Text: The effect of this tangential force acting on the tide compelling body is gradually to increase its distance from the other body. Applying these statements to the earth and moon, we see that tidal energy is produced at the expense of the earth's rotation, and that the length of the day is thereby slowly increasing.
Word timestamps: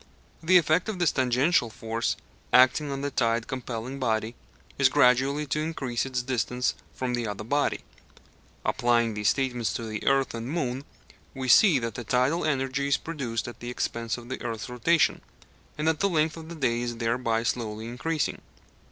The 0.41 0.57
effect 0.57 0.89
of 0.89 0.97
this 0.97 1.11
tangential 1.11 1.69
force 1.69 2.15
acting 2.51 2.91
on 2.91 3.01
the 3.01 3.11
tide 3.11 3.45
compelling 3.45 3.99
body 3.99 4.33
is 4.79 4.89
gradually 4.89 5.45
to 5.45 5.59
increase 5.59 6.07
its 6.07 6.23
distance 6.23 6.73
from 6.91 7.13
the 7.13 7.27
other 7.27 7.43
body. 7.43 7.81
Applying 8.65 9.13
these 9.13 9.29
statements 9.29 9.71
to 9.73 9.83
the 9.85 10.03
earth 10.07 10.33
and 10.33 10.49
moon, 10.49 10.85
we 11.35 11.47
see 11.47 11.77
that 11.77 12.03
tidal 12.09 12.43
energy 12.45 12.87
is 12.87 12.97
produced 12.97 13.47
at 13.47 13.59
the 13.59 13.69
expense 13.69 14.17
of 14.17 14.27
the 14.27 14.41
earth's 14.41 14.69
rotation, 14.69 15.21
and 15.77 15.87
that 15.87 15.99
the 15.99 16.09
length 16.09 16.35
of 16.35 16.49
the 16.49 16.55
day 16.55 16.81
is 16.81 16.97
thereby 16.97 17.43
slowly 17.43 17.85
increasing. 17.85 18.41